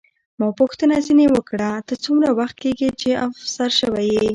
ما 0.39 0.47
پوښتنه 0.59 0.95
ځیني 1.05 1.27
وکړه، 1.31 1.69
ته 1.87 1.93
څومره 2.03 2.29
وخت 2.39 2.55
کېږي 2.63 2.89
چې 3.01 3.09
افسر 3.27 3.69
شوې 3.79 4.05
یې؟ 4.15 4.25